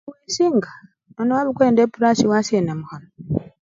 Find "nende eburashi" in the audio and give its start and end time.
1.67-2.25